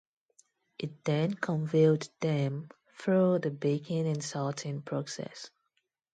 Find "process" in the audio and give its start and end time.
4.81-5.51